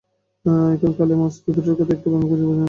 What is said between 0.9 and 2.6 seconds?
খালে মাছ তো দূরের কথা, একটি ব্যাঙও খুঁজে পাওয়া যাবে না।